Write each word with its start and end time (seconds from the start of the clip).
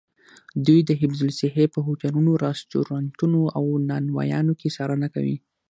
دوی 0.65 0.79
د 0.85 0.91
حفظ 1.01 1.19
الصحې 1.27 1.65
په 1.73 1.79
هوټلونو، 1.87 2.31
رسټورانتونو 2.45 3.41
او 3.57 3.63
نانوایانو 3.89 4.53
کې 4.59 4.73
څارنه 4.75 5.07
کوي. 5.15 5.37